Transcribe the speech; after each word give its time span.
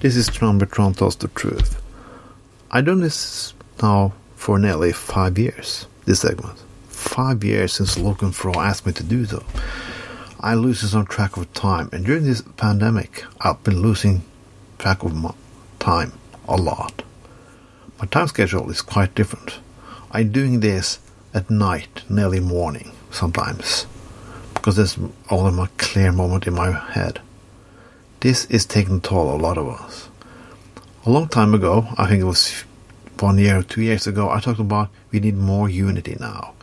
This 0.00 0.14
is 0.14 0.28
Tron 0.28 0.58
Bertrand 0.58 0.96
tells 0.96 1.16
the 1.16 1.26
truth. 1.26 1.82
I've 2.70 2.84
done 2.84 3.00
this 3.00 3.52
now 3.82 4.12
for 4.36 4.56
nearly 4.56 4.92
five 4.92 5.36
years, 5.36 5.88
this 6.04 6.20
segment. 6.20 6.62
Five 6.86 7.42
years 7.42 7.72
since 7.72 7.98
Logan 7.98 8.30
Fro 8.30 8.54
asked 8.60 8.86
me 8.86 8.92
to 8.92 9.02
do 9.02 9.24
so. 9.24 9.42
I 10.38 10.54
lose 10.54 10.88
some 10.88 11.04
track 11.04 11.36
of 11.36 11.52
time, 11.52 11.88
and 11.92 12.06
during 12.06 12.22
this 12.22 12.42
pandemic, 12.56 13.24
I've 13.40 13.64
been 13.64 13.82
losing 13.82 14.22
track 14.78 15.02
of 15.02 15.16
my 15.16 15.34
time 15.80 16.12
a 16.46 16.56
lot. 16.56 17.02
My 17.98 18.06
time 18.06 18.28
schedule 18.28 18.70
is 18.70 18.82
quite 18.82 19.16
different. 19.16 19.58
I'm 20.12 20.30
doing 20.30 20.60
this 20.60 21.00
at 21.34 21.50
night, 21.50 22.04
nearly 22.08 22.38
morning, 22.38 22.92
sometimes, 23.10 23.88
because 24.54 24.76
there's 24.76 24.96
all 25.28 25.48
of 25.48 25.54
my 25.54 25.66
clear 25.76 26.12
moment 26.12 26.46
in 26.46 26.54
my 26.54 26.70
head. 26.70 27.20
This 28.20 28.46
is 28.46 28.66
taking 28.66 29.00
toll 29.00 29.32
a 29.32 29.38
lot 29.38 29.56
of 29.56 29.68
us. 29.68 30.08
A 31.06 31.10
long 31.10 31.28
time 31.28 31.54
ago, 31.54 31.86
I 31.96 32.08
think 32.08 32.20
it 32.20 32.24
was 32.24 32.64
one 33.20 33.38
year 33.38 33.58
or 33.58 33.62
two 33.62 33.82
years 33.82 34.08
ago, 34.08 34.28
I 34.30 34.40
talked 34.40 34.58
about 34.58 34.90
we 35.12 35.20
need 35.20 35.36
more 35.36 35.68
unity 35.68 36.16
now. 36.18 36.54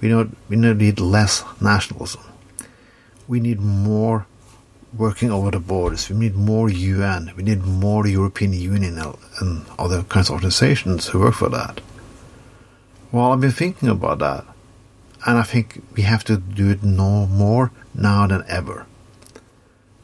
We 0.00 0.08
don't 0.08 0.36
we 0.48 0.56
don't 0.56 0.76
need 0.76 1.00
less 1.00 1.44
nationalism. 1.60 2.22
We 3.26 3.40
need 3.40 3.60
more 3.60 4.26
working 4.94 5.30
over 5.30 5.50
the 5.50 5.60
borders. 5.60 6.10
We 6.10 6.16
need 6.16 6.34
more 6.34 6.68
UN. 6.68 7.32
We 7.36 7.42
need 7.42 7.64
more 7.64 8.06
European 8.06 8.52
Union 8.52 8.98
and 9.40 9.64
other 9.78 10.02
kinds 10.02 10.28
of 10.28 10.34
organizations 10.34 11.08
who 11.08 11.20
work 11.20 11.34
for 11.34 11.48
that. 11.48 11.80
Well, 13.10 13.32
I've 13.32 13.40
been 13.40 13.50
thinking 13.50 13.88
about 13.88 14.18
that, 14.18 14.44
and 15.26 15.38
I 15.38 15.42
think 15.42 15.82
we 15.94 16.02
have 16.02 16.24
to 16.24 16.36
do 16.36 16.70
it 16.70 16.82
no 16.82 17.26
more 17.26 17.70
now 17.94 18.26
than 18.26 18.44
ever. 18.48 18.86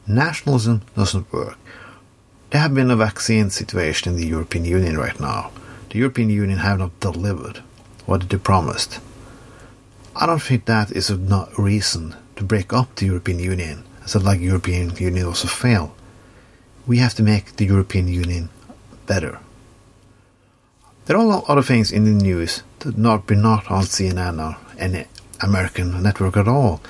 Nationalism 0.09 0.81
doesn't 0.95 1.31
work. 1.31 1.57
There 2.49 2.61
have 2.61 2.73
been 2.73 2.91
a 2.91 2.95
vaccine 2.95 3.49
situation 3.51 4.13
in 4.13 4.19
the 4.19 4.27
European 4.27 4.65
Union 4.65 4.97
right 4.97 5.19
now. 5.19 5.51
The 5.91 5.99
European 5.99 6.29
Union 6.29 6.59
have 6.59 6.79
not 6.79 6.99
delivered 6.99 7.61
what 8.05 8.27
they 8.29 8.37
promised. 8.37 8.99
I 10.15 10.25
don't 10.25 10.41
think 10.41 10.65
that 10.65 10.91
is 10.91 11.09
a 11.09 11.47
reason 11.57 12.15
to 12.35 12.43
break 12.43 12.73
up 12.73 12.95
the 12.95 13.05
European 13.05 13.39
Union 13.39 13.85
so 14.09 14.17
like 14.19 14.41
European 14.41 14.95
Union 14.97 15.27
also 15.27 15.47
fail. 15.47 15.93
We 16.87 16.97
have 16.97 17.13
to 17.15 17.23
make 17.23 17.57
the 17.57 17.65
European 17.65 18.07
Union 18.07 18.49
better. 19.05 19.39
There 21.05 21.15
are 21.15 21.21
a 21.21 21.27
lot 21.27 21.43
of 21.43 21.49
other 21.49 21.61
things 21.61 21.91
in 21.91 22.05
the 22.05 22.23
news 22.23 22.63
that 22.79 22.97
not 22.97 23.27
be 23.27 23.35
not 23.35 23.69
on 23.69 23.83
CNN 23.83 24.41
or 24.41 24.57
any 24.79 25.05
American 25.41 26.01
network 26.01 26.37
at 26.37 26.47
all. 26.47 26.81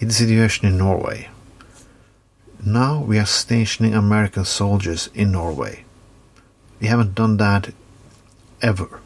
In 0.00 0.08
the 0.08 0.14
situation 0.14 0.68
in 0.68 0.76
Norway. 0.76 1.30
Now 2.68 3.00
we 3.00 3.16
are 3.20 3.26
stationing 3.26 3.94
American 3.94 4.44
soldiers 4.44 5.08
in 5.14 5.30
Norway. 5.30 5.84
We 6.80 6.88
haven't 6.88 7.14
done 7.14 7.36
that 7.36 7.72
ever. 8.60 8.98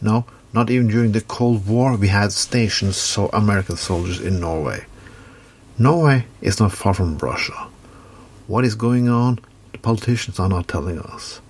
No, 0.00 0.24
not 0.52 0.70
even 0.70 0.88
during 0.88 1.12
the 1.12 1.20
Cold 1.20 1.68
War 1.68 1.96
we 1.96 2.08
had 2.08 2.32
stationed 2.32 2.96
so 2.96 3.28
American 3.28 3.76
soldiers 3.76 4.20
in 4.20 4.40
Norway. 4.40 4.86
Norway 5.78 6.24
is 6.40 6.58
not 6.58 6.72
far 6.72 6.94
from 6.94 7.16
Russia. 7.18 7.68
What 8.48 8.64
is 8.64 8.74
going 8.74 9.08
on? 9.08 9.38
The 9.70 9.78
politicians 9.78 10.40
are 10.40 10.48
not 10.48 10.66
telling 10.66 10.98
us. 10.98 11.40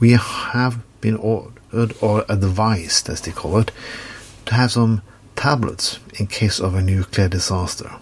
We 0.00 0.12
have 0.12 0.82
been 1.02 1.16
ordered 1.16 1.94
or 2.00 2.24
advised, 2.26 3.10
as 3.10 3.20
they 3.20 3.32
call 3.32 3.58
it, 3.58 3.70
to 4.46 4.54
have 4.54 4.72
some 4.72 5.02
tablets 5.36 5.98
in 6.18 6.26
case 6.26 6.58
of 6.58 6.74
a 6.74 6.80
nuclear 6.80 7.28
disaster. 7.28 7.92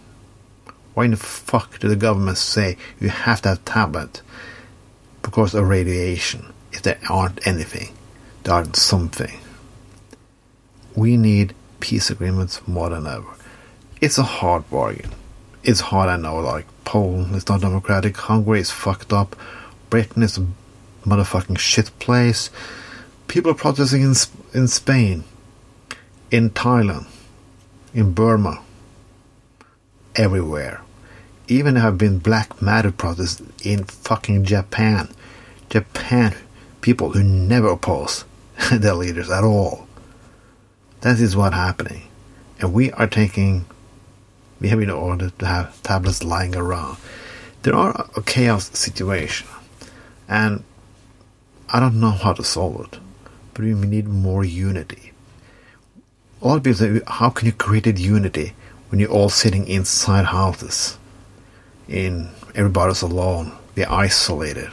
Why 0.96 1.04
in 1.04 1.10
the 1.12 1.18
fuck 1.18 1.78
do 1.78 1.88
the 1.88 1.94
government 1.94 2.38
say 2.38 2.78
you 2.98 3.10
have 3.10 3.42
to 3.42 3.50
have 3.50 3.64
tablet 3.66 4.22
because 5.22 5.54
of 5.54 5.68
radiation 5.68 6.52
if 6.72 6.80
there 6.80 6.98
aren't 7.10 7.46
anything? 7.46 7.94
There 8.42 8.54
aren't 8.54 8.76
something. 8.76 9.38
We 10.94 11.18
need 11.18 11.54
peace 11.80 12.08
agreements 12.08 12.66
more 12.66 12.88
than 12.88 13.06
ever 13.06 13.36
it's 14.00 14.18
a 14.18 14.22
hard 14.22 14.68
bargain. 14.70 15.10
It's 15.62 15.80
hard, 15.80 16.08
I 16.08 16.16
know, 16.16 16.38
like, 16.38 16.66
Poland 16.84 17.34
is 17.34 17.48
not 17.48 17.60
democratic, 17.60 18.16
Hungary 18.16 18.60
is 18.60 18.70
fucked 18.70 19.12
up, 19.12 19.34
Britain 19.90 20.22
is 20.22 20.38
a 20.38 20.46
motherfucking 21.04 21.58
shit 21.58 21.90
place. 21.98 22.50
People 23.26 23.50
are 23.50 23.54
protesting 23.54 24.02
in, 24.02 24.14
in 24.54 24.68
Spain, 24.68 25.24
in 26.30 26.50
Thailand, 26.50 27.06
in 27.92 28.12
Burma, 28.12 28.62
everywhere. 30.14 30.82
Even 31.48 31.76
have 31.76 31.96
been 31.96 32.18
Black 32.18 32.60
Matter 32.60 32.90
protests 32.90 33.42
in 33.62 33.84
fucking 33.84 34.44
Japan. 34.44 35.08
Japan, 35.70 36.34
people 36.80 37.10
who 37.10 37.22
never 37.22 37.68
oppose 37.68 38.24
their 38.72 38.94
leaders 38.94 39.30
at 39.30 39.44
all. 39.44 39.86
That 41.02 41.20
is 41.20 41.36
what's 41.36 41.54
happening. 41.54 42.08
And 42.60 42.72
we 42.72 42.90
are 42.92 43.06
taking 43.06 43.66
we 44.60 44.68
have 44.68 44.78
been 44.78 44.90
ordered 44.90 45.38
to 45.38 45.46
have 45.46 45.82
tablets 45.82 46.24
lying 46.24 46.56
around. 46.56 46.96
There 47.62 47.74
are 47.74 48.08
a 48.16 48.22
chaos 48.22 48.70
situation, 48.78 49.46
and 50.28 50.64
I 51.68 51.80
don't 51.80 52.00
know 52.00 52.10
how 52.10 52.32
to 52.32 52.44
solve 52.44 52.80
it, 52.92 52.98
but 53.52 53.64
we 53.64 53.74
need 53.74 54.08
more 54.08 54.44
unity. 54.44 55.12
A 56.40 56.48
lot 56.48 56.56
of 56.58 56.62
people 56.62 56.78
say, 56.78 57.00
how 57.06 57.30
can 57.30 57.46
you 57.46 57.52
create 57.52 57.98
unity 57.98 58.54
when 58.88 59.00
you're 59.00 59.10
all 59.10 59.28
sitting 59.28 59.66
inside 59.66 60.26
houses? 60.26 60.96
In 61.88 62.30
everybody's 62.56 63.02
alone, 63.02 63.52
we're 63.76 63.88
isolated. 63.88 64.70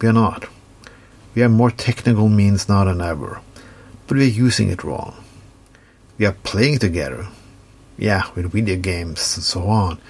We 0.00 0.08
are 0.08 0.12
not. 0.12 0.46
We 1.34 1.42
have 1.42 1.52
more 1.52 1.70
technical 1.70 2.28
means 2.28 2.68
now 2.68 2.84
than 2.84 3.00
ever, 3.00 3.40
but 4.08 4.16
we're 4.16 4.26
using 4.26 4.70
it 4.70 4.82
wrong. 4.82 5.14
We 6.18 6.26
are 6.26 6.32
playing 6.32 6.80
together, 6.80 7.28
yeah, 7.96 8.24
with 8.34 8.50
video 8.50 8.76
games 8.76 9.36
and 9.36 9.44
so 9.44 9.68
on. 9.68 10.00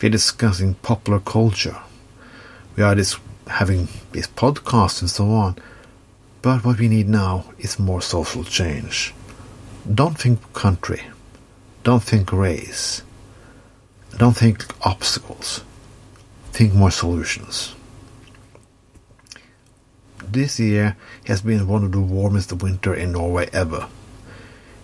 We're 0.00 0.08
discussing 0.08 0.74
popular 0.74 1.20
culture. 1.20 1.76
We 2.76 2.82
are 2.82 2.94
just 2.94 3.18
having 3.46 3.88
these 4.12 4.28
podcasts 4.28 5.02
and 5.02 5.10
so 5.10 5.30
on. 5.30 5.56
But 6.40 6.64
what 6.64 6.78
we 6.78 6.88
need 6.88 7.08
now 7.08 7.44
is 7.58 7.78
more 7.78 8.00
social 8.00 8.44
change. 8.44 9.12
Don't 9.94 10.18
think 10.18 10.54
country. 10.54 11.02
Don't 11.84 12.02
think 12.02 12.32
race. 12.32 13.02
Don't 14.16 14.36
think 14.36 14.66
obstacles. 14.84 15.62
Think 16.52 16.74
more 16.74 16.90
solutions. 16.90 17.74
This 20.22 20.60
year 20.60 20.96
has 21.26 21.42
been 21.42 21.66
one 21.66 21.84
of 21.84 21.92
the 21.92 22.00
warmest 22.00 22.52
winter 22.52 22.94
in 22.94 23.12
Norway 23.12 23.48
ever. 23.52 23.88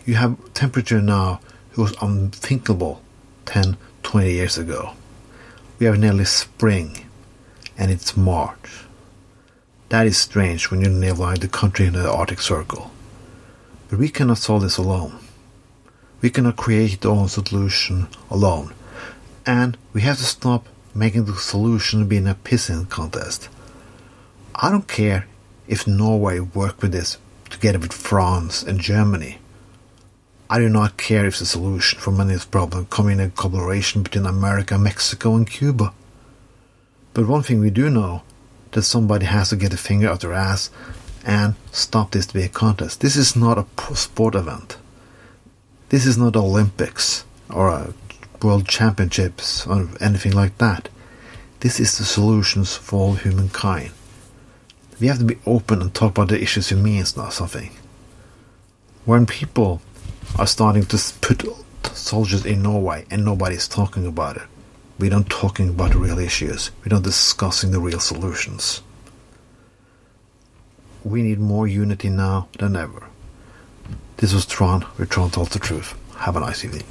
You 0.04 0.14
have 0.14 0.54
temperature 0.54 1.00
now 1.00 1.40
it 1.76 1.78
was 1.78 1.94
unthinkable 2.00 3.02
10, 3.44 3.76
20 4.02 4.32
years 4.32 4.56
ago. 4.56 4.92
We 5.78 5.84
have 5.86 5.98
nearly 5.98 6.24
spring, 6.24 7.06
and 7.76 7.90
it's 7.90 8.16
March. 8.16 8.86
That 9.90 10.06
is 10.06 10.16
strange 10.16 10.70
when 10.70 10.80
you 10.80 10.88
nearby 10.88 11.34
the 11.34 11.48
country 11.48 11.86
in 11.86 11.92
the 11.92 12.10
Arctic 12.10 12.40
Circle. 12.40 12.90
But 13.88 13.98
we 13.98 14.08
cannot 14.08 14.38
solve 14.38 14.62
this 14.62 14.78
alone. 14.78 15.18
We 16.22 16.30
cannot 16.30 16.56
create 16.56 17.04
our 17.04 17.12
own 17.12 17.28
solution 17.28 18.08
alone. 18.30 18.72
And 19.46 19.78
we 19.92 20.00
have 20.00 20.18
to 20.18 20.24
stop 20.24 20.66
making 20.94 21.26
the 21.26 21.34
solution 21.36 22.08
being 22.08 22.26
a 22.26 22.34
pissing 22.34 22.88
contest. 22.88 23.48
I 24.54 24.70
don't 24.70 24.88
care 24.88 25.26
if 25.68 25.86
Norway 25.86 26.40
work 26.40 26.82
with 26.82 26.92
this 26.92 27.18
together 27.48 27.78
with 27.78 27.92
France 27.92 28.62
and 28.62 28.80
Germany. 28.80 29.38
I 30.48 30.58
do 30.58 30.68
not 30.68 30.96
care 30.96 31.26
if 31.26 31.38
the 31.38 31.46
solution 31.46 31.98
for 31.98 32.10
many 32.10 32.34
of 32.34 32.42
the 32.42 32.46
problems 32.46 32.86
come 32.90 33.08
in 33.08 33.20
a 33.20 33.30
collaboration 33.30 34.02
between 34.02 34.26
America, 34.26 34.78
Mexico, 34.78 35.34
and 35.34 35.48
Cuba. 35.48 35.92
But 37.14 37.26
one 37.26 37.42
thing 37.42 37.60
we 37.60 37.70
do 37.70 37.90
know 37.90 38.22
that 38.72 38.82
somebody 38.82 39.26
has 39.26 39.50
to 39.50 39.56
get 39.56 39.72
a 39.72 39.76
finger 39.76 40.08
out 40.08 40.20
their 40.20 40.32
ass 40.32 40.70
and 41.24 41.54
stop 41.72 42.12
this 42.12 42.26
to 42.26 42.34
be 42.34 42.42
a 42.42 42.48
contest. 42.48 43.00
This 43.00 43.16
is 43.16 43.34
not 43.34 43.58
a 43.58 43.94
sport 43.94 44.34
event. 44.34 44.76
This 45.88 46.06
is 46.06 46.16
not 46.16 46.36
Olympics 46.36 47.24
or 47.50 47.68
a 47.68 47.94
World 48.42 48.68
Championships 48.68 49.66
or 49.66 49.88
anything 50.00 50.32
like 50.32 50.58
that. 50.58 50.88
This 51.60 51.80
is 51.80 51.98
the 51.98 52.04
solutions 52.04 52.76
for 52.76 52.96
all 52.96 53.14
humankind. 53.14 53.90
We 55.00 55.08
have 55.08 55.18
to 55.18 55.24
be 55.24 55.38
open 55.46 55.82
and 55.82 55.92
talk 55.94 56.12
about 56.12 56.28
the 56.28 56.40
issues 56.40 56.72
it 56.72 56.76
means, 56.76 57.16
not 57.16 57.32
something. 57.32 57.70
When 59.04 59.26
people 59.26 59.82
are 60.38 60.46
starting 60.46 60.84
to 60.86 60.98
put 61.20 61.44
soldiers 61.96 62.44
in 62.44 62.62
Norway 62.62 63.06
and 63.10 63.24
nobody's 63.24 63.68
talking 63.68 64.06
about 64.06 64.36
it. 64.36 64.42
We're 64.98 65.10
not 65.10 65.28
talking 65.28 65.68
about 65.68 65.92
the 65.92 65.98
real 65.98 66.18
issues. 66.18 66.70
We're 66.80 66.94
not 66.94 67.02
discussing 67.02 67.70
the 67.70 67.80
real 67.80 68.00
solutions. 68.00 68.82
We 71.04 71.22
need 71.22 71.38
more 71.38 71.66
unity 71.66 72.08
now 72.08 72.48
than 72.58 72.76
ever. 72.76 73.06
This 74.16 74.32
was 74.32 74.46
Tron, 74.46 74.82
where 74.82 75.06
Tron 75.06 75.30
told 75.30 75.50
the 75.50 75.58
truth. 75.58 75.94
Have 76.16 76.36
a 76.36 76.40
nice 76.40 76.64
evening. 76.64 76.84